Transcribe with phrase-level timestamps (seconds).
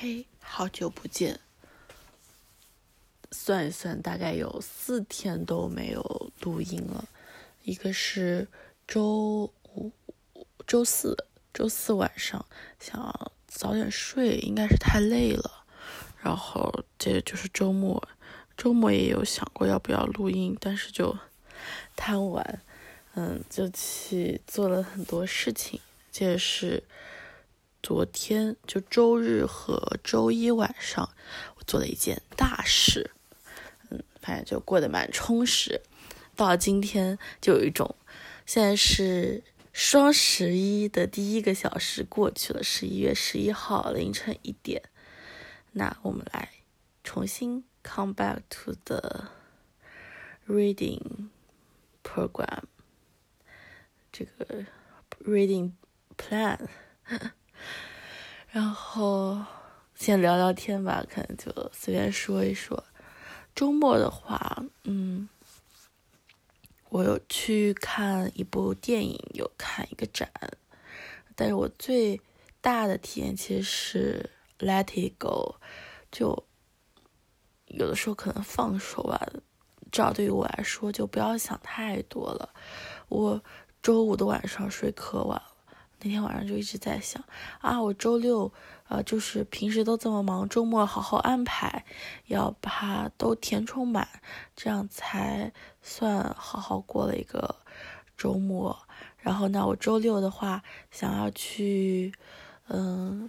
[0.00, 1.40] 嘿，好久不见！
[3.32, 7.08] 算一算，大概有四天都没有录音了。
[7.64, 8.46] 一个是
[8.86, 9.90] 周五、
[10.64, 11.16] 周四，
[11.52, 12.46] 周四晚上
[12.78, 15.64] 想早点睡，应该是太累了。
[16.22, 18.00] 然后接着就是周末，
[18.56, 21.18] 周末也有想过要不要录音，但是就
[21.96, 22.62] 贪玩，
[23.14, 25.80] 嗯，就去做了很多事情。
[26.12, 26.84] 接着是。
[27.88, 31.08] 昨天就周日和周一晚上，
[31.56, 33.12] 我做了一件大事，
[33.88, 35.80] 嗯，反正就过得蛮充实。
[36.36, 37.96] 到今天，就有一种
[38.44, 44.82] 现在是双十一的第一个小时过去了，十一月十一号凌晨一点。
[45.72, 46.50] 那我们来
[47.02, 49.30] 重新 come back to the
[50.46, 51.30] reading
[52.04, 52.64] program，
[54.12, 54.66] 这个
[55.24, 55.72] reading
[56.18, 56.68] plan。
[58.50, 59.38] 然后
[59.94, 62.84] 先聊聊天吧，可能就随便说一说。
[63.54, 65.28] 周末的话，嗯，
[66.88, 70.30] 我有去看一部电影，有看一个展。
[71.34, 72.20] 但是我最
[72.60, 75.56] 大的体验其实是 Let It Go，
[76.10, 76.44] 就
[77.66, 79.28] 有的时候可能放手吧。
[79.90, 82.50] 至少对于我来说，就不要想太多了。
[83.08, 83.42] 我
[83.82, 85.40] 周五的晚上睡可晚。
[86.00, 87.20] 那天晚上就一直在想
[87.60, 88.52] 啊，我周六，
[88.86, 91.84] 呃，就是平时都这么忙，周末好好安排，
[92.26, 94.06] 要把都填充满，
[94.54, 97.56] 这样才算好好过了一个
[98.16, 98.78] 周末。
[99.18, 102.12] 然后呢，我周六的话想要去，
[102.68, 103.28] 嗯，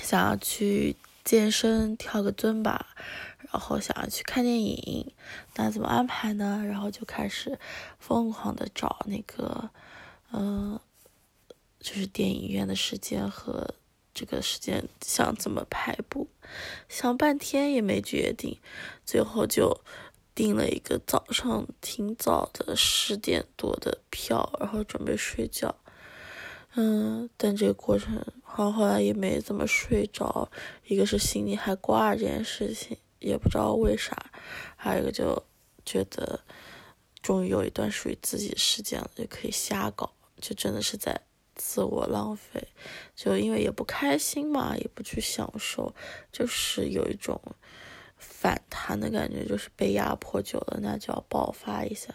[0.00, 2.86] 想要去健身跳个尊吧，
[3.52, 5.12] 然后想要去看电影，
[5.56, 6.64] 那怎么安排呢？
[6.66, 7.58] 然后就开始
[7.98, 9.68] 疯狂的找那个。
[10.32, 10.78] 嗯，
[11.80, 13.74] 就是电影院的时间和
[14.14, 16.28] 这个时间想怎么排布，
[16.88, 18.58] 想半天也没决定，
[19.04, 19.80] 最后就
[20.34, 25.74] 订了一个早上挺早的十点多的票，然后准备睡觉。
[26.74, 30.48] 嗯，但这个过程好后来也没怎么睡着，
[30.86, 34.30] 一个是心里还挂着这件事情，也不知道为啥，
[34.76, 35.42] 还有一个就
[35.84, 36.40] 觉得
[37.20, 40.12] 终于有一段属于自己的时间了，就可以瞎搞。
[40.40, 41.20] 就真的是在
[41.54, 42.68] 自我浪费，
[43.14, 45.94] 就因为也不开心嘛，也不去享受，
[46.32, 47.40] 就是有一种
[48.16, 52.14] 反弹的感觉，就是被压迫久了，那就要爆发一下，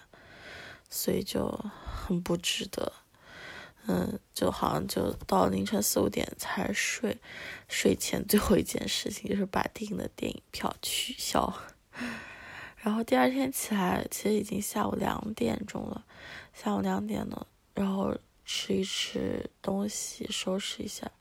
[0.89, 1.47] 所以就
[1.85, 2.91] 很不值得。
[3.87, 7.19] 嗯，就好像就到凌晨四五点才睡，
[7.67, 11.53] 睡前最后一件事情就是把订的电影票取消，
[12.81, 16.03] 然后第二天起来，其实已经下午两点钟了，
[16.51, 17.45] 下午两点了。
[17.75, 21.11] 然后吃一吃东西，收拾一下，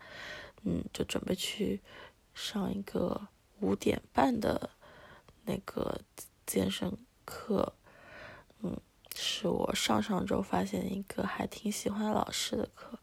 [0.63, 1.83] 嗯，就准备去
[2.33, 3.29] 上一个
[3.61, 4.71] 五点半的
[5.45, 6.01] 那个
[6.47, 7.75] 健身课，
[8.63, 8.81] 嗯，
[9.15, 12.99] 是我上上周发现一个还挺喜欢老师的课。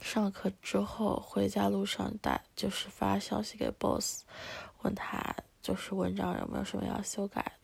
[0.00, 4.24] 上课之后回家路上打就是发消息给 boss，
[4.82, 7.59] 问他就是文章有没有什么要修改。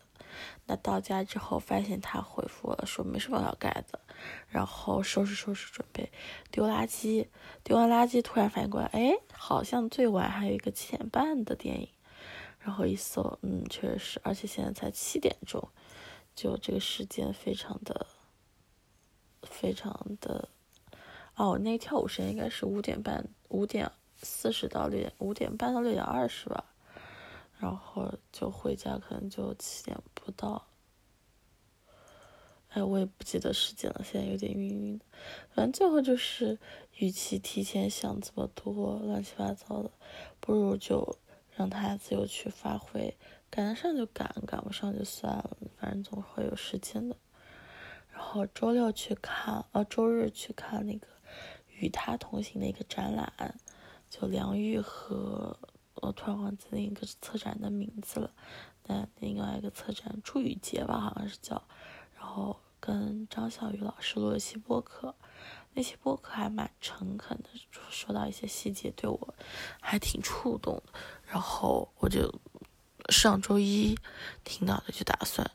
[0.67, 4.01] 那到家之后，发现他回复了，说没什么要改的，
[4.49, 6.11] 然后收拾收拾，准备
[6.51, 7.27] 丢垃圾。
[7.63, 11.89] 丢完垃圾，突然反应过来，哎，好像最晚还有一个七点半的电影。
[12.59, 15.69] 然后一搜，嗯，确实是，而且现在才七点钟，
[16.35, 18.07] 就这个时间非常的、
[19.43, 20.49] 非常的……
[21.37, 23.89] 哦，那个跳舞时间应该是五点半，五点
[24.21, 26.65] 四十到六点，五点半到六点二十吧。
[27.59, 29.97] 然后就回家，可能就七点
[30.27, 30.67] 不到。
[32.71, 35.05] 哎，我也不记得时间了，现在有点晕晕的。
[35.55, 36.59] 反正最后就是，
[36.99, 39.91] 与其提前想这么多乱七八糟的，
[40.41, 41.17] 不如就
[41.55, 43.17] 让他自由去发挥，
[43.49, 47.17] 赶得上就赶，赶不上就算了，反正总会有时间的。
[48.11, 51.07] 然后周六去看，呃，周日去看那个
[51.79, 53.59] 与他同行的一个展览，
[54.11, 55.57] 就梁玉和。
[56.03, 58.31] 我突然忘记另一个策展的名字了，
[58.87, 61.63] 但另外一个策展朱雨洁吧，好像是叫。
[62.17, 65.15] 然后跟张小雨老师录了期播客，
[65.75, 67.49] 那期播客还蛮诚恳的，
[67.91, 69.35] 说到一些细节，对我
[69.81, 70.93] 还挺触动的。
[71.27, 72.33] 然后我就
[73.09, 73.99] 上周一
[74.45, 75.51] 听到的，就打算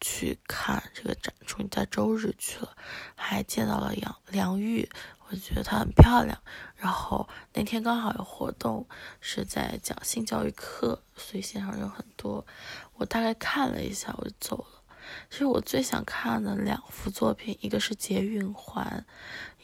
[0.00, 2.76] 去看这个展，终于在周日去了，
[3.14, 4.88] 还见到了杨梁玉。
[5.34, 6.40] 我觉得她很漂亮，
[6.76, 8.86] 然后那天刚好有活动，
[9.20, 12.46] 是在讲性教育课，所以现场人很多。
[12.94, 14.82] 我大概看了一下，我就走了。
[15.28, 19.04] 其实我最想看的两幅作品，一个是《结运环》，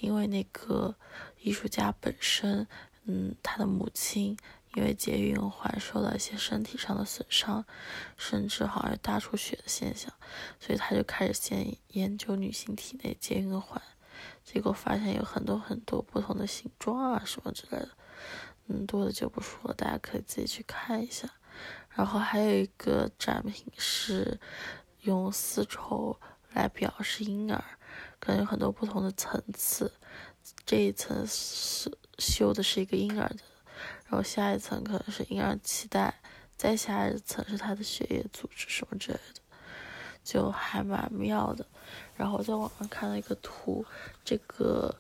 [0.01, 0.97] 因为那个
[1.41, 2.67] 艺术家本身，
[3.05, 4.37] 嗯，他的母亲
[4.75, 7.65] 因为节育婴环受到一些身体上的损伤，
[8.17, 10.13] 甚至好像有大出血的现象，
[10.59, 13.81] 所以他就开始先研究女性体内节育婴环，
[14.53, 17.89] 结果发现有很多很多不同的形状啊什么之类的，
[18.67, 21.31] 嗯，多的就不说了，大家可以自己去看一下。
[21.91, 24.41] 然后还有一个展品是
[25.03, 26.19] 用丝绸
[26.53, 27.63] 来表示婴儿，
[28.19, 29.93] 可能有很多不同的层次。
[30.67, 33.43] 这一层是绣的是一个婴儿的，
[34.09, 36.21] 然后下一层可能是婴儿脐带，
[36.57, 39.40] 再下一层是他的血液组织什么之类的，
[40.23, 41.67] 就还蛮妙的。
[42.17, 43.85] 然后在网上看了一个图，
[44.25, 44.95] 这个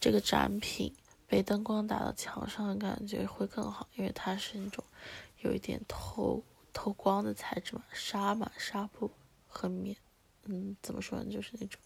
[0.00, 0.94] 这个展品
[1.26, 4.82] 被灯光打到墙上的，感觉会更好，因为它是那种
[5.40, 9.10] 有一点透透光的材质嘛，纱嘛，纱布
[9.48, 9.96] 和棉，
[10.44, 11.80] 嗯，怎么说呢，就是那种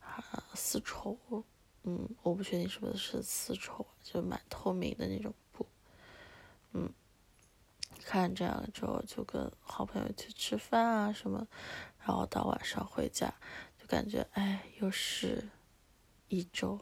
[0.00, 1.16] 啊丝绸。
[1.86, 5.66] 嗯，我不确定是不是丝绸，就蛮透明的那种布。
[6.72, 6.90] 嗯，
[8.04, 11.46] 看这样之后，就跟好朋友去吃饭啊什么，
[12.04, 13.32] 然后到晚上回家，
[13.80, 15.48] 就感觉哎，又是
[16.28, 16.78] 一周。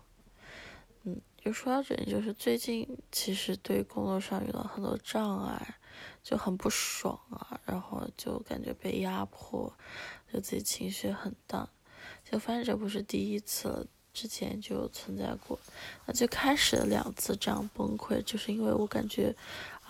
[1.05, 5.76] 嗯，就说到这里，就是最近其实对工作上遇到很多障碍，
[6.23, 9.73] 就很不爽啊，然后就感觉被压迫，
[10.32, 11.69] 就自己情绪很大。
[12.25, 13.87] 就发现这不是第一次了。
[14.14, 15.59] 之前就存在过，
[16.05, 19.35] 那最开始的两次这样崩溃，就是因为我感觉，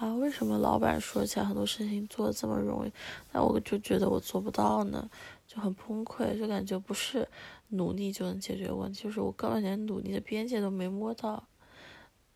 [0.03, 2.93] 啊，为什么老板说起来很多事情做的这么容易，
[3.31, 5.09] 那我就觉得我做不到呢，
[5.47, 7.29] 就很崩溃，就感觉不是
[7.69, 11.47] 努力就能解决问题，就是我根本连努力的边界都没摸到，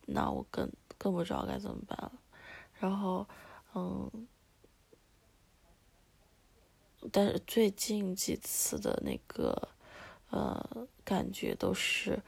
[0.05, 2.13] 那我更更不知道该怎么办了。
[2.79, 3.27] 然后，
[3.75, 4.29] 嗯，
[7.11, 9.71] 但是最近几次的那个。
[10.29, 12.21] 呃，感觉都是，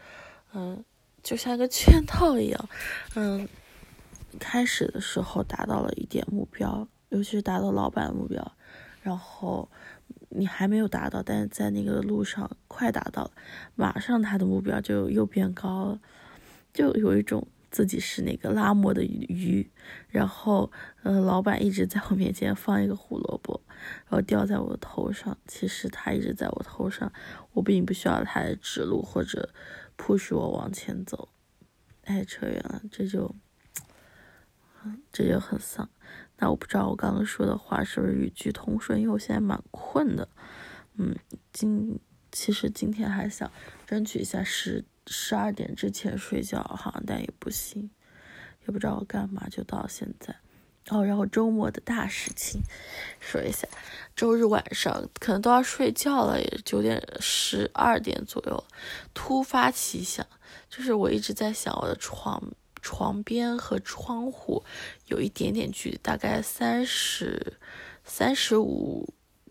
[0.53, 0.85] 嗯，
[1.21, 2.69] 就像一个圈套一样，
[3.17, 3.47] 嗯，
[4.39, 8.53] 开始的时候达到了一点目标，尤其是达到老板的目标，
[9.03, 9.71] 然后
[10.31, 13.33] 你还没有达到，但是在那个路上快达到了，
[13.75, 16.01] 马上他的目标就又变高了，
[16.73, 17.47] 就有一种。
[17.71, 19.71] 自己是那个拉磨的鱼，
[20.09, 23.61] 然后，呃，老板一直在我面前放一个胡萝卜，
[24.07, 25.37] 然后掉在我的头上。
[25.47, 27.13] 其实他一直在我头上，
[27.53, 29.51] 我并不需要他指路或者
[29.99, 31.29] push 我往前走。
[32.05, 33.35] 哎，扯远了，这就，
[35.13, 35.89] 这就很丧。
[36.39, 40.29] 那我不知道我刚刚说的话是不是语句通顺，因为我现在蛮困的。
[40.95, 41.17] 嗯，
[41.53, 41.99] 今
[42.31, 43.51] 其实今天还想
[43.87, 44.85] 争取一下十。
[45.11, 47.91] 十二点之前睡觉哈，但也不行，
[48.67, 50.37] 也不知道我干嘛，就到现在。
[50.91, 52.61] 哦，然后周末的大事情
[53.19, 53.67] 说一下，
[54.15, 58.65] 周日晚上可能都要睡觉了，也九点十二点左右，
[59.15, 60.27] 突发奇想，
[60.69, 62.43] 就是我一直在想，我的床
[62.89, 64.65] 床边和窗户
[65.09, 67.59] 有一点点距离，大概三十
[68.03, 69.07] 三十五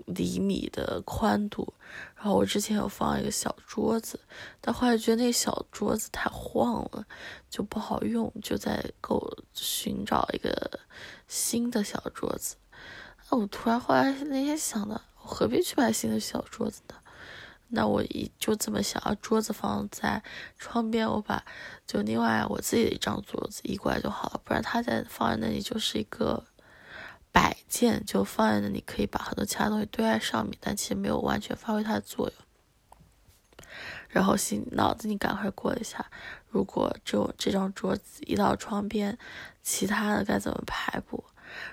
[0.07, 1.71] 厘米的宽度。
[2.15, 4.19] 然后我之前有放一个小桌子，
[4.59, 7.05] 但后来觉得那个小桌子太晃了，
[7.47, 10.79] 就不好用，就在给我寻找一个
[11.27, 12.55] 新的小桌子。
[13.29, 16.95] 那我突然后来那天想的，我何必去买新的小桌子呢？
[17.69, 20.23] 那我一就这么想，桌子放在
[20.57, 21.43] 窗边，我把
[21.85, 26.45] 就另外我自己的一张桌子移过来就好了，不然它在放在那里就是一个。
[27.29, 32.35] 摆件就放在那里，可以把很多其他东西堆在上面，但其实没有完全发挥它的作用。
[34.09, 36.03] 然后心脑子里赶快过一下，
[36.47, 39.15] 如果就这张桌子移到窗边，
[39.61, 41.23] 其他的该怎么排布？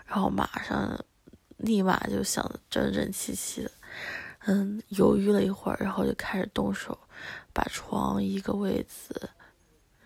[0.05, 1.03] 然后马上
[1.57, 3.71] 立马就想的整整齐齐的，
[4.47, 6.99] 嗯，犹豫了一会儿，然后就开始动手，
[7.53, 9.29] 把床移个位置，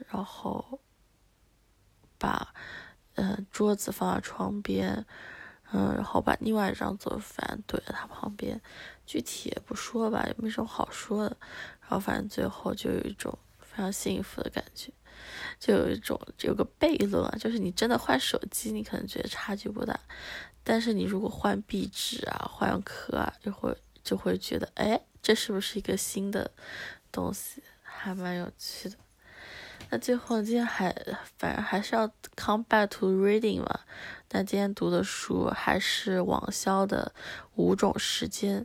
[0.09, 0.80] 然后
[2.18, 2.54] 把
[3.14, 5.04] 嗯桌子放在床边。
[5.71, 8.59] 嗯，然后把另外一张做饭怼在他旁边，
[9.04, 11.37] 具体也不说吧，也没什么好说的。
[11.83, 14.90] 然后反正最后就有一种非常幸福的感觉，
[15.61, 20.00] 就有一种有个悖论啊，就是你真的换手机，你可能觉得差距不大，
[20.64, 23.76] 但是你如果换壁纸啊、换壳啊，就会
[24.08, 26.50] 就会觉得，哎，这是不是一个新的
[27.12, 28.96] 东西，还蛮有趣的。
[29.90, 30.90] 那最后今天还
[31.36, 33.80] 反正还是要 come back to reading 嘛。
[34.26, 37.12] 但今天读的书还是网销的
[37.56, 38.64] 五种时间。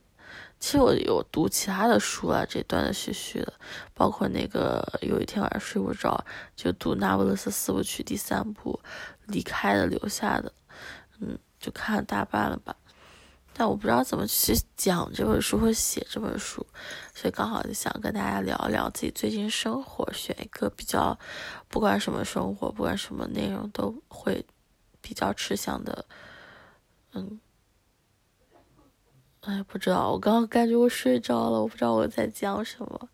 [0.62, 3.53] 其实我有读其他的书啊，这断断续续的，
[3.93, 6.23] 包括那个有一天晚上睡不着，
[6.55, 8.79] 就读《那不勒斯四部曲》第三部
[9.25, 10.50] 《离开的留下的》，
[11.19, 12.73] 嗯，就看了大半了吧。
[13.55, 16.65] 但我不知道怎么去讲这本书或写这本书，
[17.13, 21.17] 所以刚好就想跟大家聊一聊自己最近生活，选一个比较，
[21.67, 24.43] 不管什么生活，不管什么内容，都会
[25.01, 26.05] 比较吃香的。
[27.13, 27.39] 嗯，
[29.41, 33.10] 哎，不知道，我刚刚感觉我睡着了，我不知道我在讲什么。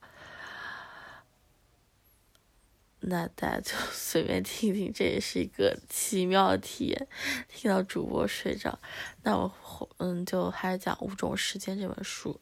[3.01, 7.07] 那大家就 随便听听，这也是一个奇妙的体验。
[7.47, 8.77] 听到主播睡着，
[9.23, 12.39] 那我嗯，就还是讲《五种时间》这本书。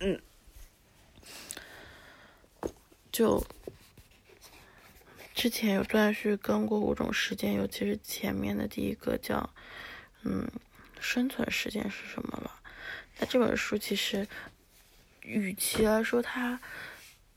[0.00, 0.20] 嗯，
[3.12, 3.46] 就
[5.34, 9.50] 之前有断续跟过《五种时间》，尤其是前面的第一个叫
[10.22, 10.50] 嗯
[10.98, 12.60] “生存时间”是什么了。
[13.18, 14.26] 那这本书其实，
[15.20, 16.58] 与其来说它。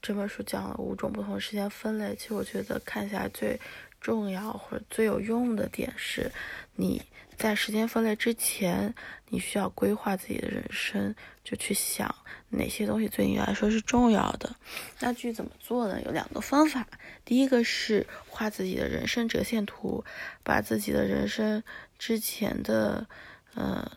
[0.06, 3.60] 这本书讲了五种不同时间分类，其实我觉得看起来最
[4.00, 6.32] 重要或者最有用的点是，
[6.76, 7.02] 你
[7.36, 8.94] 在时间分类之前，
[9.30, 12.14] 你需要规划自己的人生，就去想
[12.50, 14.56] 哪些东西对你来说是重要的。
[15.00, 16.00] 那具体怎么做呢？
[16.04, 16.88] 有两个方法，
[17.26, 20.06] 第一个是画自己的人生折线图，
[20.44, 21.64] 把自己的人生
[21.98, 23.08] 之前的
[23.56, 23.92] 呃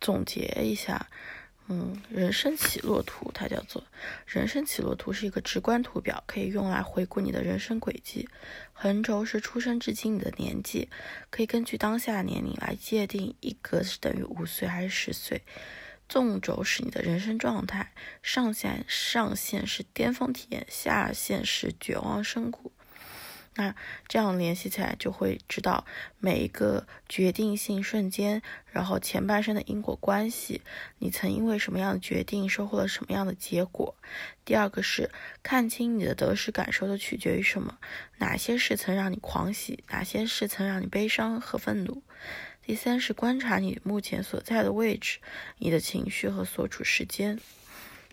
[0.00, 1.08] 总结一下。
[1.68, 3.82] 嗯，人生起落图，它叫做
[4.26, 8.28] 人生起落图，是一个直观图表，可以用来回顾你的人生轨迹。
[8.74, 10.90] 横轴是出生至今你的年纪，
[11.30, 15.40] 可以根据当下年龄来界定一个是等于五岁还是十岁。
[16.06, 22.73] 纵轴是你的人生状态，上限上限是巅峰体验，下限是绝望深谷。
[23.56, 23.74] 那
[24.08, 25.84] 这样联系起来，就会知道
[26.18, 28.42] 每一个决定性瞬间，
[28.72, 30.60] 然后前半生的因果关系，
[30.98, 33.94] 你曾因为什么样的决定收获了什么样的结果。
[34.44, 35.10] 第二个是
[35.42, 37.78] 看清你的得失感受都取决于什么，
[38.18, 42.02] 哪些事曾让你狂喜，哪些事曾让你悲伤和愤怒。
[42.66, 45.18] 第三是观察你目前所在的位置，
[45.58, 47.38] 你的情绪和所处时间。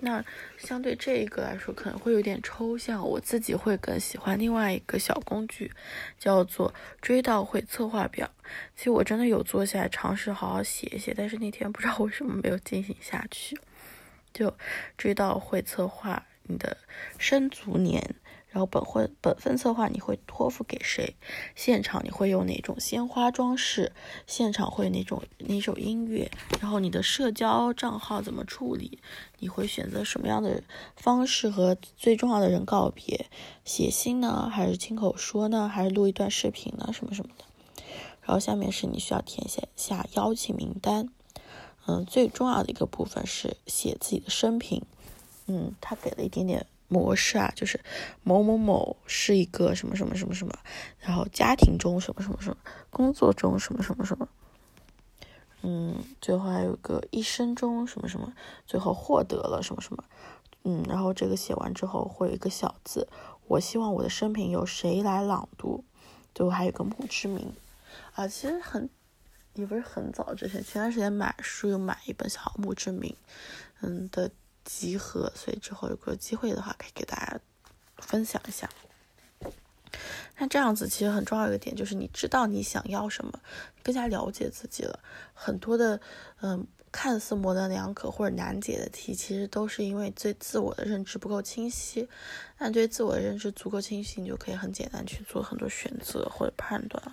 [0.04, 0.24] 那
[0.58, 3.08] 相对这一个来说，可能会有点抽象。
[3.08, 5.72] 我自己会更喜欢另外一个小工具，
[6.18, 8.30] 叫做追悼会策划表。
[8.76, 13.58] 其实我真的有坐下来尝试好好写一写，但是那天不知道为什么没有进行下去。
[14.34, 14.54] 就
[14.98, 16.78] 追悼会策划你的
[17.18, 18.16] 生卒年。
[18.52, 21.16] 然后本会本分策划你会托付给谁？
[21.56, 23.94] 现场你会用哪种鲜花装饰？
[24.28, 26.30] 现场会哪种哪首音乐？
[26.60, 29.00] 然后你的社交账号怎么处理？
[29.40, 30.62] 你会选择什么样的
[30.98, 33.28] 方式和最重要的人告别？
[33.64, 36.92] 写信呢，还是亲口说呢，还是录一段视频呢？
[36.92, 37.46] 什么什么的。
[38.22, 41.08] 然后下面是你需要填写下邀请名单。
[41.88, 44.84] 嗯，最重要的一个部分是写自己的生平。
[45.48, 46.68] 嗯，他给了一点点。
[46.92, 47.80] 模式啊，就是
[48.22, 50.54] 某某某是一个什么什么什么什么，
[51.00, 52.58] 然后家庭中什么什么什么，
[52.90, 54.28] 工作中什么什么什么，
[55.62, 58.34] 嗯，最后还有个一生中什么什么，
[58.68, 60.04] 最后获得了什么什么，
[60.64, 63.08] 嗯，然后这个写完之后会有一个小字，
[63.48, 65.86] 我希望我的生平由谁来朗读，
[66.36, 67.54] 最后还有个墓志铭，
[68.16, 68.90] 啊，其实很
[69.54, 73.16] 也不是很早之前，前段时间买书有买一本小墓志铭，
[73.80, 74.30] 嗯的。
[74.64, 77.40] 集合，所以之后如果有机会的话，可以给大家
[77.98, 78.70] 分享一下。
[80.38, 83.40] 那这样子其实很重要一个点，就是你知道你想要什么，
[83.84, 85.00] 更加了解自己了。
[85.34, 86.00] 很多的
[86.42, 92.08] 嗯，看似模棱两可或者难解的题，其实都是因为对自我的认知不够清晰。
[92.58, 97.04] 那对自我的认知足够清晰，你就可以很简单去做很多选择或者判断。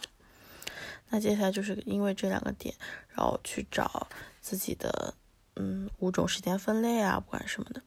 [1.10, 2.74] 那接下来就是因为这两个点，
[3.08, 4.08] 然后去找
[4.40, 5.14] 自己的。
[5.60, 7.82] 嗯，五种时间分类啊，不管什么的，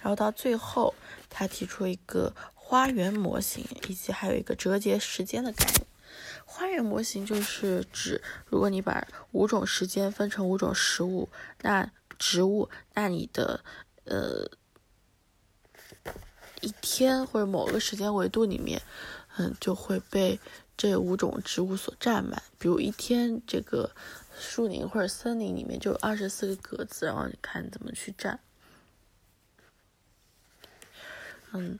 [0.00, 0.94] 然后到最后，
[1.28, 5.84] 他提出一个花园模型，以及还有一个折叠时间的概念。
[6.46, 11.28] 花园模型就是指，如果你把五种时间分成五种食物，
[11.62, 13.64] 那植物，那你的
[14.04, 14.48] 呃
[16.60, 18.80] 一天或者某个时间维度里面，
[19.36, 20.38] 嗯，就会被
[20.76, 22.40] 这五种植物所占满。
[22.56, 23.90] 比如一天这个。
[24.40, 28.40] 树林或者森林里面就有二十四个格子，然后你看怎么去站。
[31.52, 31.78] 嗯，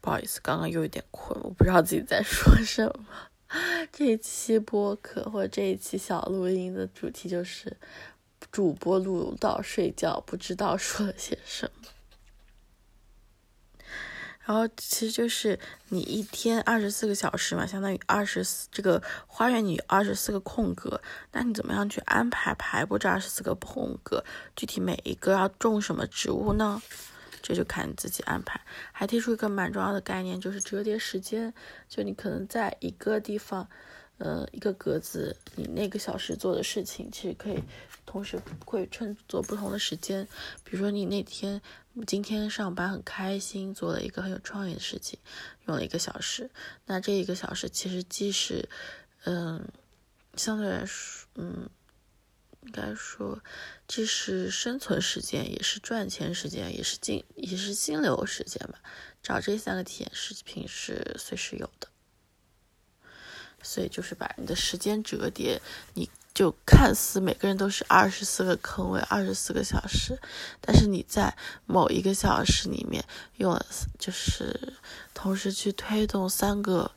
[0.00, 3.06] 不好意思，刚刚又有点困，我不知道自己在说什么。
[3.92, 7.76] 这一期播客或者这一期小录音的主题就是
[8.50, 11.88] 主播录到睡觉，不知道说了些什么。
[14.44, 15.58] 然后其实就是
[15.88, 24.24] 你一天二十四个小时嘛，相当于二十四这个花园你二十四个空格，那你怎么样去安排排布这二十四个空格？
[24.56, 26.82] 具体每一个要种什么植物呢？
[27.40, 28.60] 这就看你自己安排。
[28.92, 31.52] 还提出一个蛮重要的概念，就是折叠时间。
[31.88, 33.68] 就你可能在一个地方，
[34.18, 37.58] 呃，一个格子，你那个小时做的事情，其实可以
[38.06, 40.28] 同时会称作不同的时间。
[40.62, 41.60] 比如说，你那天
[42.06, 45.18] 今天上班很开心，做了一个很有创意的事情，
[45.66, 46.50] 用了一个小时，
[46.86, 48.68] 那这一个小时其实既是，
[49.24, 49.66] 嗯，
[50.36, 51.68] 相对来说，嗯，
[52.62, 53.42] 应该说，
[53.88, 58.80] 既是生存时间，也是赚钱时间，也是金，也是金流时间吧。
[59.20, 61.88] 找这三个体验视频是随时有的。
[63.62, 65.60] 所以就是把你的时间折叠，
[65.94, 70.18] 你就看似每个人都是二十四个坑位，二十四个小时，
[70.60, 73.04] 但是你在某一个小时里面
[73.36, 73.64] 用了，
[73.98, 74.72] 就是
[75.12, 76.90] 同时去推动三个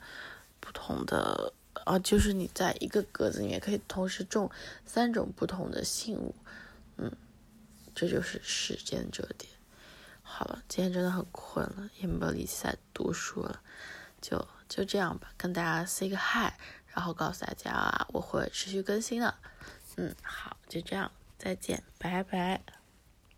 [0.59, 1.53] 不同的，
[1.85, 4.49] 啊，就是你在一个格子里面可以同时种
[4.85, 6.33] 三种不同的信物，
[6.97, 7.11] 嗯，
[7.93, 9.49] 这就是时间折叠。
[10.23, 13.61] 好了，今天真的很困了，也没有力气再读书了，
[14.21, 14.47] 就。
[14.75, 16.51] 就这样吧，跟大家 say 个 hi，
[16.93, 19.33] 然后告诉大家啊，我会持续更新的。
[19.95, 22.74] 嗯，好，就这样，再见，拜拜。